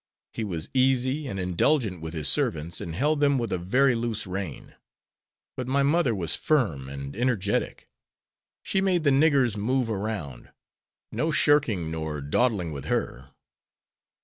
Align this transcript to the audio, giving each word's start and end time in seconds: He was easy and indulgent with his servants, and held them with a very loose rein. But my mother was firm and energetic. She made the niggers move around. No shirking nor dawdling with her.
He 0.33 0.43
was 0.43 0.71
easy 0.73 1.27
and 1.27 1.39
indulgent 1.39 2.01
with 2.01 2.15
his 2.15 2.27
servants, 2.27 2.81
and 2.81 2.95
held 2.95 3.19
them 3.19 3.37
with 3.37 3.51
a 3.51 3.59
very 3.59 3.93
loose 3.93 4.25
rein. 4.25 4.73
But 5.55 5.67
my 5.67 5.83
mother 5.83 6.15
was 6.15 6.33
firm 6.35 6.89
and 6.89 7.15
energetic. 7.15 7.85
She 8.63 8.81
made 8.81 9.03
the 9.03 9.11
niggers 9.11 9.55
move 9.55 9.91
around. 9.91 10.49
No 11.11 11.29
shirking 11.29 11.91
nor 11.91 12.19
dawdling 12.19 12.71
with 12.71 12.85
her. 12.85 13.29